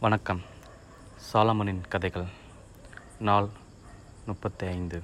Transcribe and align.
வணக்கம். 0.00 0.40
சாலமனின் 1.32 1.88
கதைகள். 1.88 2.26
நாள் 3.18 3.48
முப்பத்தி 4.26 4.66
ஐந்து 4.66 5.02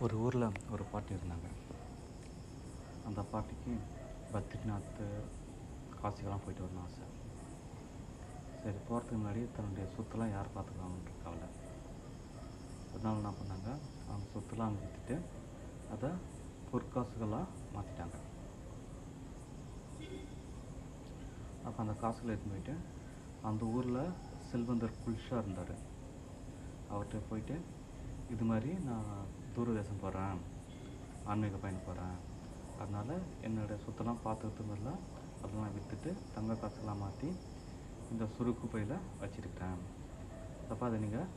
ஒரு 0.00 0.16
ஊரில் 0.16 0.44
ஒரு 0.70 0.84
பாட்டி 0.84 1.14
இருந்தாங்க. 1.14 1.48
அந்த 3.06 3.22
பாட்டிக்கு 3.22 3.72
பத்ரிநாத் 4.32 5.00
காசிக்கெல்லாம் 6.02 6.44
போயிட்டு 6.44 6.66
வரணும் 6.66 6.84
ஆசை. 6.84 7.04
சரி 8.62 8.76
போகிறதுக்கு 8.88 9.18
முன்னாடி 9.18 9.48
தன்னுடைய 9.56 9.88
சொத்துலாம் 9.96 10.30
யார் 10.30 10.54
பார்த்துக்கலாம்னு 10.56 11.24
கவலை. 11.24 11.48
அதனால 12.94 13.16
என்ன 13.16 13.30
பண்ணாங்க? 13.30 13.78
அவங்க 14.08 14.26
சொத்துலாம் 14.34 14.74
விற்றுட்டு 14.76 15.20
அதை 15.94 16.10
பொற்காசுகளாக 16.72 17.44
மாற்றிட்டாங்க 17.74 18.34
அப்போ 21.66 21.78
அந்த 21.84 21.94
காசுகளை 22.02 22.30
எடுத்துன்னு 22.32 22.54
போயிட்டு 22.56 22.74
அந்த 23.48 23.62
ஊரில் 23.76 24.02
செல்வந்தர் 24.50 25.00
குல்ஷா 25.04 25.36
இருந்தார். 25.42 25.74
அவர்கிட்ட 26.92 27.20
போயிட்டு 27.30 27.56
இது 28.34 28.44
மாதிரி 28.50 28.70
நான் 28.88 29.10
தூரதேசம் 29.54 30.02
போகிறேன் 30.04 30.38
ஆன்மீக 31.32 31.58
பயணம் 31.62 31.86
போகிறேன் 31.88 32.16
அதனால் 32.82 33.14
என்னுடைய 33.46 33.76
சொத்தெல்லாம் 33.84 34.22
பார்த்துக்கிட்டு 34.26 34.70
வரல 34.70 34.90
அதெல்லாம் 35.42 35.74
விற்றுட்டு 35.76 36.10
தங்க 36.34 36.54
காசுலாம் 36.62 37.02
மாற்றி 37.04 37.28
இந்த 38.12 38.24
சுருக்கு 38.34 38.66
பையில் 38.72 38.96
வச்சுருக்கிறேன். 39.22 39.80
அப்போ 40.70 40.82
அதை 40.88 40.98
நீங்கள் 41.04 41.30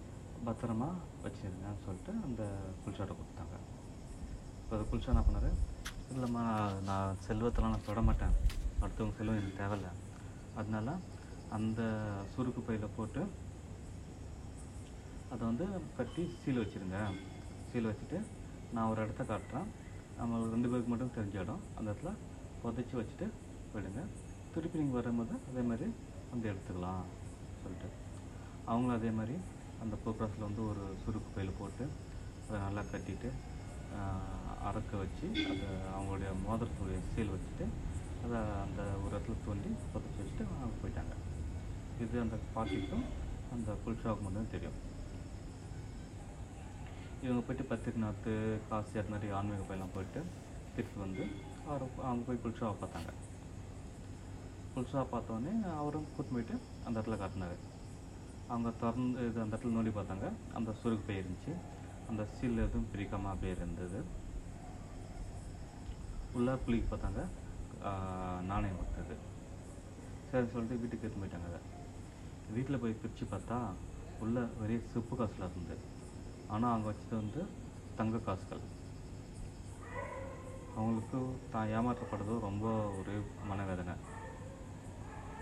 பத்திரமா 0.47 0.89
வச்சுருங்கன்னு 1.23 1.83
சொல்லிட்டு 1.85 2.11
அந்த 2.27 2.43
குல்ஷாட்ட 2.83 3.13
கொடுத்தாங்க. 3.19 3.55
இப்போ 4.61 4.73
அது 4.77 4.85
குல்ஷா 4.91 5.11
என்ன 5.13 5.23
பண்ணார் 5.27 5.49
இல்லைம்மா 6.13 6.43
நான் 6.89 7.19
செல்வத்தெல்லாம் 7.27 7.73
நான் 7.75 7.87
தொட 7.89 8.01
மாட்டேன். 8.09 8.35
அடுத்தவங்க 8.83 9.17
செல்வம் 9.19 9.39
எனக்கு 9.39 9.59
தேவையில்ல. 9.61 9.89
அதனால 10.59 10.89
அந்த 11.57 11.81
சுருக்கு 12.33 12.61
பையில் 12.67 12.95
போட்டு 12.97 13.21
அதை 15.33 15.41
வந்து 15.49 15.65
கட்டி 15.97 16.23
சீல் 16.41 16.61
வச்சுருங்க. 16.61 16.99
சீல் 17.71 17.89
வச்சுட்டு 17.89 18.19
நான் 18.75 18.89
ஒரு 18.91 18.99
இடத்த 19.05 19.23
காட்டுறேன். 19.31 19.69
நம்ம 20.19 20.39
ரெண்டு 20.53 20.69
பேருக்கு 20.71 20.91
மட்டும் 20.91 21.15
தெரிஞ்ச 21.17 21.37
இடம். 21.43 21.61
அந்த 21.77 21.87
இடத்துல 21.91 22.11
புதைச்சி 22.61 22.95
வச்சுட்டு 22.99 23.27
போயிடுங்க. 23.71 24.01
திருப்பி 24.53 24.81
நீங்கள் 24.81 24.99
வரும்போது 24.99 25.33
அதே 25.49 25.63
மாதிரி 25.69 25.87
வந்து 26.31 26.49
எடுத்துக்கலாம் 26.51 27.05
சொல்லிட்டு. 27.61 27.89
அவங்களும் 28.69 28.97
அதே 28.99 29.11
மாதிரி 29.19 29.35
அந்த 29.83 29.95
ப்ரோக்ராஸில் 30.03 30.47
வந்து 30.47 30.63
ஒரு 30.71 30.83
சுருக்கு 31.03 31.29
பையில் 31.35 31.59
போட்டு 31.59 31.85
அதை 32.47 32.57
நல்லா 32.65 32.81
கட்டிட்டு 32.91 33.29
அறக்க 34.69 34.91
வச்சு 35.03 35.27
அதை 35.51 35.67
அவங்களுடைய 35.95 36.31
மோதிரத்துடைய 36.45 36.99
சீல் 37.13 37.33
வச்சுட்டு 37.35 37.65
அதை 38.25 38.39
அந்த 38.65 38.81
ஒரு 39.03 39.13
இடத்துல 39.17 39.35
தோண்டி 39.45 39.69
புதைச்சி 39.91 40.19
வச்சுட்டு 40.21 40.45
போயிட்டாங்க. 40.81 41.15
இது 42.03 42.15
அந்த 42.25 42.35
பாட்டிக்கும் 42.55 43.05
அந்த 43.55 43.69
குல்ஷாவுக்கு 43.85 44.25
மட்டும் 44.25 44.51
தெரியும். 44.53 44.77
இவங்க 47.23 47.41
போயிட்டு 47.47 47.69
பத்ரிநாத் 47.71 48.29
காசி 48.69 48.99
அது 48.99 49.11
மாதிரி 49.13 49.31
ஆன்மீக 49.37 49.63
பயிலாம் 49.69 49.95
போயிட்டு 49.95 50.21
திருப்பி 50.75 50.99
வந்து 51.05 51.23
அவர் 51.69 51.83
அவங்க 52.07 52.23
போய் 52.27 52.43
குல்ஷாவை 52.43 52.75
பார்த்தாங்க. 52.83 53.11
குல்ஷா 54.75 55.01
பார்த்தோன்னே 55.13 55.53
அவரும் 55.81 56.07
கூட்டு 56.15 56.31
போயிட்டு 56.33 56.55
அந்த 56.85 56.95
இடத்துல 56.99 57.17
காட்டினார். 57.23 57.57
அவங்க 58.53 58.69
திறந்து 58.81 59.27
இது 59.29 59.41
அந்த 59.45 59.53
இடத்துல 59.55 59.75
நோண்டி 59.77 59.91
பார்த்தாங்க. 59.97 60.27
அந்த 60.57 60.71
சுருக்கு 60.81 61.07
பை 61.07 61.17
இருந்துச்சு. 61.19 61.53
அந்த 62.09 62.21
சீல் 62.37 62.63
எதுவும் 62.65 62.89
பிரிக்காமல் 62.93 63.33
அப்படியே 63.33 63.53
இருந்தது. 63.57 63.99
உள்ளார் 66.37 66.65
குளிக்க 66.65 66.87
பார்த்தாங்க. 66.91 67.23
நாணயம் 68.49 68.79
கொடுத்தது. 68.79 69.15
சரி 70.31 70.47
சொல்லிட்டு 70.53 70.79
வீட்டுக்கு 70.81 71.05
எடுத்து 71.05 71.21
போயிட்டாங்க 71.21 71.49
அதை 71.51 71.61
வீட்டில் 72.55 72.81
போய் 72.81 72.99
பிரித்து 73.01 73.25
பார்த்தா 73.33 73.57
உள்ள 74.23 74.39
வெறிய 74.59 74.79
சிப்பு 74.93 75.15
காசுல 75.19 75.47
இருந்தது 75.49 75.85
ஆனால் 76.53 76.73
அங்கே 76.75 76.87
வச்சது 76.89 77.15
வந்து 77.21 77.41
தங்க 77.99 78.19
காசுகள். 78.27 78.63
அவங்களுக்கு 80.77 81.19
தான் 81.53 81.71
ஏமாற்றப்படுறது 81.77 82.33
ரொம்ப 82.47 82.65
ஒரு 82.99 83.13
மனவேதனை. 83.49 83.95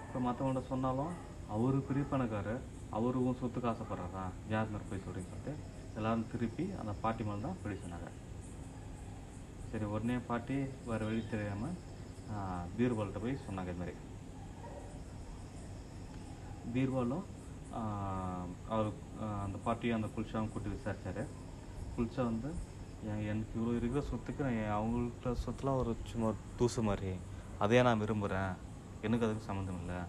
இப்போ 0.05 0.19
மற்றவங்கள்ட்ட 0.27 0.71
சொன்னாலும் 0.73 1.13
அவர் 1.55 1.77
பெரிய 1.89 2.05
பணக்காரர் 2.13 2.63
அவருக்கும் 2.97 3.39
சொத்துக்கு 3.41 3.67
யார் 4.53 4.71
மாதிரி 4.73 4.87
போய் 4.91 5.03
சொல்கிறீங்கன்னு 5.05 5.33
சொல்லிட்டு 5.33 5.53
எல்லாரும் 5.99 6.29
திருப்பி 6.31 6.65
அந்த 6.81 6.91
பாட்டி 7.03 7.23
மேலே 7.27 7.41
தான் 7.45 7.59
பழி 7.61 7.75
சொன்னாங்க. 7.83 8.09
சரி 9.69 9.85
உடனே 9.93 10.17
பாட்டி 10.29 10.57
வேறு 10.89 11.07
வழி 11.07 11.21
தெரியாமல் 11.33 11.77
பீர்பால்கிட்ட 12.77 13.19
போய் 13.23 13.43
சொன்னாங்க 13.47 13.71
இது 13.73 13.81
மாதிரி. 13.81 13.95
பீர்பாலும் 16.73 17.25
அவர் 18.73 18.89
அந்த 19.45 19.57
பாட்டியை 19.65 19.93
அந்த 19.97 20.07
குல்ஷாவும் 20.15 20.51
கூட்டி 20.53 20.69
விசாரித்தார் 20.75 21.23
குல்ஷா 21.95 22.23
வந்து 22.31 22.49
என் 23.11 23.25
எனக்கு 23.31 23.53
இவ்வளோ 23.57 23.73
இருக்கிற 23.79 24.01
சொத்துக்கு 24.09 24.41
நான் 24.45 24.75
அவங்கள்ட்ட 24.77 25.31
சொத்துலாம் 25.45 25.79
ஒரு 25.81 25.91
சும்மா 26.11 26.29
தூசு 26.59 26.81
மாதிரி. 26.89 27.11
அதையே 27.63 27.81
நான் 27.87 28.01
விரும்புகிறேன் 28.03 28.53
எனக்கு 29.05 29.25
அதுக்கு 29.27 29.47
சம்மந்தம் 29.49 29.79
இல்லை. 29.81 29.99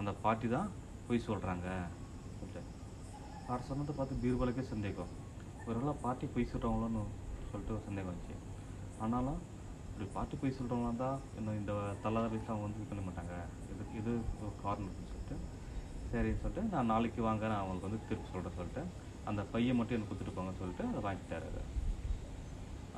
அந்த 0.00 0.10
பாட்டி 0.24 0.46
தான் 0.56 0.68
பொய் 1.06 1.26
சொல்கிறாங்க 1.28 1.68
அப்படின்னு 2.28 2.62
அவர் 3.48 3.66
சொன்னதை 3.70 3.92
பார்த்து 3.96 4.20
பீர்பாலுக்கே 4.22 4.64
சந்தேகம். 4.72 5.10
ஒருவேளை 5.68 5.94
பாட்டி 6.04 6.26
பொய் 6.34 6.52
சொல்கிறாங்களோன்னு 6.52 7.02
சொல்லிட்டு 7.50 7.74
ஒரு 7.76 7.84
சந்தேகம் 7.88 8.10
வந்துச்சு. 8.12 8.36
ஆனாலும் 9.04 9.40
இப்படி 9.94 10.06
பார்த்து 10.14 10.38
போய் 10.38 10.54
சொல்கிறவங்களா 10.56 10.92
தான் 11.02 11.18
இன்னும் 11.38 11.58
இந்த 11.58 11.72
தள்ளாத 12.04 12.26
வயசில் 12.30 12.62
வந்து 12.62 12.78
இது 12.80 12.88
பண்ண 12.90 13.02
மாட்டாங்க. 13.08 13.34
இது 13.72 13.84
இது 14.00 14.12
காரணம் 14.62 14.88
அப்படின்னு 14.88 15.10
சொல்லிட்டு. 15.12 15.36
சரின்னு 16.12 16.40
சொல்லிட்டு 16.42 16.64
நான் 16.72 16.90
நாளைக்கு 16.92 17.20
வாங்க 17.26 17.44
நான் 17.52 17.62
அவங்களுக்கு 17.62 17.88
வந்து 17.88 18.00
திருப்பி 18.08 18.32
சொல்கிறேன் 18.32 18.56
சொல்லிட்டு 18.58 18.82
அந்த 19.30 19.40
பையை 19.52 19.74
மட்டும் 19.78 19.96
எனக்கு 19.96 20.10
கொடுத்துட்டு 20.10 20.36
போங்கன்னு 20.38 20.60
சொல்லிட்டு 20.62 20.84
அதை 20.90 21.02
வாங்கிட்டாரு 21.06 21.62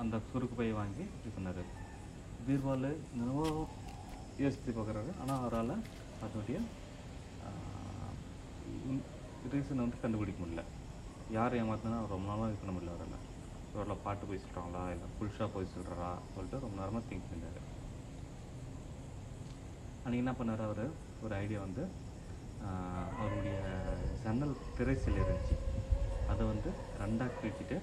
அந்த 0.03 0.15
சுருக்கு 0.31 0.59
பையை 0.61 0.75
வாங்கி 0.81 1.05
இது 1.19 1.35
பண்ணார். 1.37 1.63
பீர்பால் 2.47 2.89
என்னவோ 3.13 3.47
யோசித்து 4.45 4.77
பார்க்குறாரு. 4.79 5.13
ஆனால் 5.23 5.39
அவரால் 5.43 5.77
அதனுடைய 6.25 6.59
ரீசனை 9.55 9.81
வந்து 9.85 10.03
கண்டுபிடிக்க 10.03 10.39
முடியல. 10.43 10.65
யார் 11.39 11.61
ஏமாத்தினா 11.63 12.01
ரொம்ப 12.17 12.27
நாளாக 12.33 12.51
இது 12.53 12.63
பண்ண 12.65 12.75
முடியல 12.77 12.97
அவரால். 12.97 13.26
இவரில் 13.77 14.03
பாட்டு 14.03 14.25
போய் 14.27 14.43
சொல்கிறாங்களா 14.43 14.83
இல்லை 14.91 15.09
புல்ஷாக 15.17 15.49
போய் 15.49 15.73
சொல்கிறாரா 15.73 16.11
சொல்லிட்டு 16.29 16.61
ரொம்ப 16.61 16.81
நேரமாக 16.81 17.05
திங்க் 17.09 17.31
பண்ணார் 17.31 17.63
அன்றைக்கி 20.01 20.23
என்ன 20.23 20.35
பண்ணார் 20.35 20.63
அவர்? 20.63 20.85
ஒரு 21.23 21.35
ஐடியா 21.37 21.61
வந்து 21.61 21.85
அவருடைய 23.17 23.57
ஜன்னல் 24.23 24.55
திரைசில் 24.77 25.21
இருந்துச்சு. 25.23 25.57
அதை 26.29 26.43
வந்து 26.47 26.71
ரெண்டாக 27.01 27.35
கிழிச்சிட்டு 27.35 27.77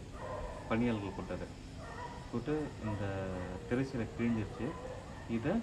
பணியாளர்கள் 0.70 1.16
போட்டார். 1.18 1.46
போட்டு 2.30 2.54
இந்த 2.84 3.04
திரைசிலை 3.68 4.06
கிழிஞ்சிருச்சு. 4.10 4.68
இதை 5.30 5.54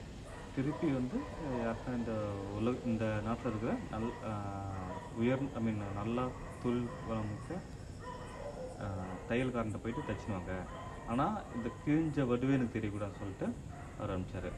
திருப்பி 0.55 0.89
வந்து 0.91 1.17
அஹ், 1.41 1.59
யாருக்கா 1.61 1.91
இந்த 1.95 2.13
உலக 2.57 2.77
இந்த 2.85 3.05
நாட்டில் 3.27 3.51
இருக்கிற 3.51 3.73
நல் 3.93 4.09
உயர் 5.17 5.45
ஐ 5.55 5.63
மீன் 5.63 5.83
நல்லா 5.95 6.25
தொழில் 6.63 6.91
வளமிக்க 7.09 7.51
தையல்காரன்ட்ட 9.29 9.81
போயிட்டு 9.83 10.03
தச்சுனுவாங்க 10.09 10.53
ஆனால் 11.13 11.37
இந்த 11.57 11.69
கிழிஞ்ச 11.85 12.27
வடுவே 12.31 12.57
எனக்கு 12.59 12.77
தெரியக்கூடாதுன்னு 12.77 13.21
சொல்லிட்டு 13.23 13.47
அவர் 13.99 14.13
அனுப்பிச்சாரு. 14.15 14.51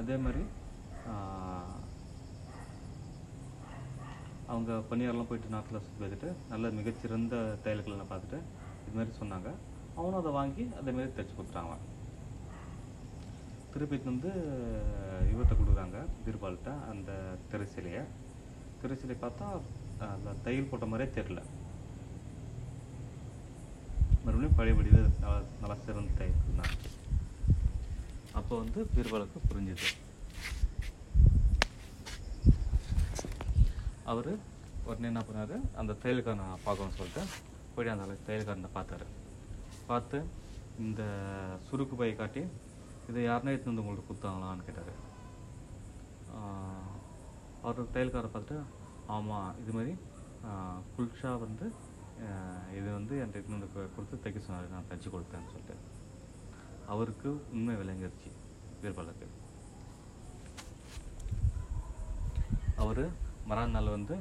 அதே 0.00 0.16
மாதிரி 0.24 0.42
அவங்க 4.52 4.72
பணியாரெலாம் 4.90 5.28
போயிட்டு 5.30 5.54
நாட்டில் 5.54 5.82
சுற்றி 5.84 6.00
பார்த்துட்டு 6.02 6.30
நல்ல 6.52 6.70
மிகச்சிறந்த 6.78 7.36
தையல்களை 7.64 8.06
பார்த்துட்டு 8.12 8.38
இது 8.86 8.96
மாதிரி 8.98 9.12
சொன்னாங்க. 9.20 9.50
அவனும் 9.98 10.20
அதை 10.20 10.32
வாங்கி 10.38 10.64
அதே 10.80 10.92
மாதிரி 10.96 11.28
கொடுத்துட்டாங்க 11.36 11.76
திருப்பி 13.72 13.98
வந்து 14.10 14.30
இவர்கிட்ட 15.32 15.54
கொடுக்குறாங்க 15.58 15.98
பீர்பால்கிட்ட 16.24 16.72
அந்த 16.92 17.10
திரைசிலையை. 17.50 18.02
திரைசிலை 18.80 19.16
பார்த்தா 19.24 19.46
அந்த 20.14 20.30
தையல் 20.46 20.70
போட்ட 20.70 20.86
மாதிரியே 20.92 21.10
தெரில 21.18 21.40
மறுபடியும் 24.44 24.58
பழையபடி 24.58 24.90
நல்லா 25.22 25.32
நல்லா 25.62 26.64
அப்போ 28.34 28.54
வந்து 28.58 28.80
பீர்பாலுக்கு 28.92 29.38
புரிஞ்சுது. 29.42 29.88
அவர் 34.04 34.30
உடனே 34.86 35.08
என்ன 35.10 35.20
பண்ணாரு? 35.20 35.56
அந்த 35.74 35.96
தையல்காரனை 36.02 36.46
பார்க்கணும்னு 36.64 36.98
சொல்லிட்டு 36.98 37.22
போய் 37.74 37.92
அந்த 37.94 38.16
தையல்காரனை 38.26 38.70
பார்த்தாரு. 38.74 39.06
பார்த்து 39.86 40.18
இந்த 40.78 41.02
சுருக்கு 41.66 41.94
பையை 41.94 42.16
காட்டி 42.16 42.42
இதை 43.08 43.22
யாருன்னா 43.24 43.54
எடுத்து 43.54 43.70
வந்து 43.70 43.84
உங்களுக்கு 43.84 44.08
கொடுத்தாங்களான்னு 44.08 44.66
கேட்டார். 44.68 44.92
அவர் 47.62 47.92
தையல்காரை 47.94 48.30
பார்த்துட்டு 48.30 48.58
ஆமாம் 49.08 49.54
இது 49.62 49.72
மாதிரி 49.72 49.94
ஆஹ், 50.48 50.80
குல்ஷா 50.94 51.32
வந்து 51.40 51.66
இது 52.78 52.88
வந்து 52.98 53.14
என் 53.22 53.34
எடுத்துன்னு 53.36 53.68
கொடுத்து 53.96 54.22
தைக்க 54.24 54.40
சொன்னார். 54.46 54.72
நான் 54.74 54.88
தைச்சு 54.90 55.08
கொடுத்தேன்னு 55.14 55.50
சொல்லிட்டு. 55.52 55.76
அவருக்கு 56.92 57.28
உண்மை 57.54 57.74
விளங்கிருச்சு 57.80 58.30
பீர்பாலுக்கு 58.82 59.28
அவர் 62.82 63.04
மறுநாள் 63.50 63.96
வந்து 63.96 64.14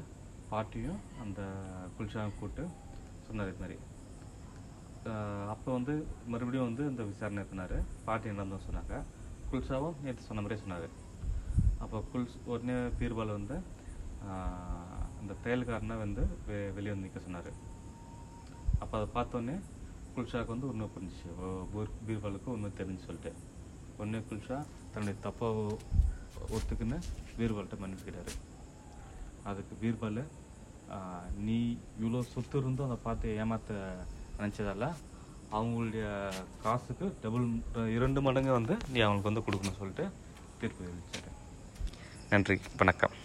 பாட்டியும் 0.52 1.00
அந்த 1.24 1.42
குல்ஷாவும் 1.98 2.38
கூப்பிட்டு 2.40 2.64
சொன்னார் 3.28 3.52
இது 3.52 3.62
மாதிரி. 3.64 3.78
அப்போ 5.54 5.70
வந்து 5.78 5.94
மறுபடியும் 6.32 6.68
வந்து 6.70 6.84
இந்த 6.92 7.04
விசாரணை 7.12 7.40
எடுத்தினார். 7.44 7.76
பாட்டி 8.08 8.34
நடந்தோம் 8.34 8.66
சொன்னாங்க? 8.68 8.98
குல்ஷாவும் 9.52 10.00
நேற்று 10.06 10.28
சொன்ன 10.28 10.42
மாதிரியே 10.44 10.64
சொன்னார். 10.64 10.88
அப்போ 11.84 11.98
குல்ஸ் 12.12 12.36
உடனே 12.52 12.76
பீர்பால் 13.00 13.38
வந்து 13.40 13.56
அந்த 15.20 15.34
தையல்காரனை 15.44 15.96
வந்து 16.06 16.24
வெ 16.48 16.58
வெளியே 16.78 16.94
வந்து 16.94 17.08
நிற்க 17.08 17.22
சொன்னார். 17.28 17.52
அப்போ 18.82 18.94
அதை 19.00 19.08
பார்த்தோன்னே 19.16 19.56
குல்ஷாவுக்கு 20.16 20.54
வந்து 20.54 20.70
உண்மை 20.72 20.88
புரிஞ்சிச்சு. 20.96 21.30
பீர் 21.74 21.92
பீர்பாலுக்கு 22.08 22.50
உண்மை 22.56 22.70
தெரிஞ்சு 22.80 23.06
சொல்லிட்டு. 23.08 23.32
உடனே 23.98 24.20
குல்ஷா 24.30 24.58
தன்னுடைய 24.94 25.16
தப்பை 25.28 25.50
ஒத்துக்குன்னு 26.56 26.98
பீர்பால்கிட்ட 27.38 27.78
மன்னிப்பு 27.84 28.24
அதுக்கு 29.50 29.74
பீர்பால் 29.84 30.22
நீ 31.48 31.58
இவ்வளோ 32.02 32.22
சொத்து 32.34 32.58
இருந்தும் 32.62 32.88
அதை 32.88 32.98
பார்த்து 33.06 33.36
ஏமாத்த 33.44 33.78
நினச்சதால 34.40 34.88
அவங்களுடைய 35.58 36.06
காசுக்கு 36.64 37.06
டபுள் 37.24 37.48
இரண்டு 37.98 38.20
மடங்கு 38.28 38.52
வந்து 38.60 38.76
நீ 38.94 39.00
அவங்களுக்கு 39.06 39.32
வந்து 39.32 39.46
கொடுக்கணும்னு 39.48 39.82
சொல்லிட்டு 39.82 40.06
தீர்ப்பு 40.62 40.92
அளிச்சாரு 40.92 41.32
நன்றி 42.34 42.56
வணக்கம். 42.82 43.16